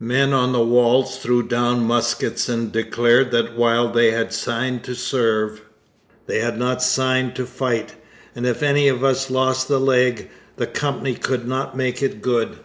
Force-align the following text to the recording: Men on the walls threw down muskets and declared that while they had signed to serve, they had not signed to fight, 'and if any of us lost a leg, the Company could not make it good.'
Men 0.00 0.32
on 0.32 0.52
the 0.52 0.64
walls 0.64 1.18
threw 1.18 1.42
down 1.42 1.84
muskets 1.86 2.48
and 2.48 2.72
declared 2.72 3.30
that 3.32 3.54
while 3.54 3.92
they 3.92 4.12
had 4.12 4.32
signed 4.32 4.82
to 4.84 4.94
serve, 4.94 5.60
they 6.24 6.38
had 6.38 6.56
not 6.58 6.82
signed 6.82 7.34
to 7.36 7.44
fight, 7.44 7.94
'and 8.34 8.46
if 8.46 8.62
any 8.62 8.88
of 8.88 9.04
us 9.04 9.28
lost 9.30 9.68
a 9.68 9.76
leg, 9.76 10.30
the 10.56 10.66
Company 10.66 11.14
could 11.14 11.46
not 11.46 11.76
make 11.76 12.02
it 12.02 12.22
good.' 12.22 12.60